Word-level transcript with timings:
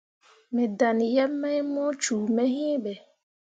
Me 0.53 0.63
dan 0.79 0.99
yeb 1.13 1.31
mai 1.41 1.59
mu 1.73 1.83
cume 2.03 2.43
iŋ 2.69 2.75
be. 2.83 2.93